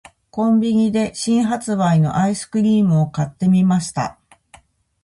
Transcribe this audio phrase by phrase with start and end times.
[0.31, 4.17] •コンビニで新発売のアイスクリームを買ってみました。